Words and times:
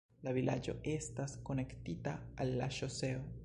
La 0.27 0.31
vilaĝo 0.37 0.73
estas 0.93 1.37
konektita 1.51 2.17
al 2.47 2.59
la 2.63 2.75
ŝoseo. 2.79 3.25